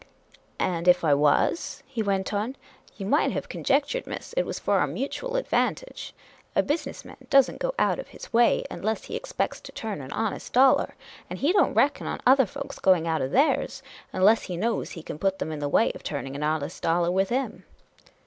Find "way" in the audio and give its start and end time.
8.33-8.63, 15.69-15.91